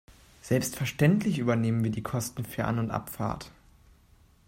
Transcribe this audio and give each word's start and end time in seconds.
Selbstverständlich 0.41 1.37
übernehmen 1.37 1.83
wir 1.83 1.91
die 1.91 2.01
Kosten 2.01 2.43
für 2.43 2.65
An- 2.65 2.79
und 2.79 2.89
Abfahrt. 2.89 3.51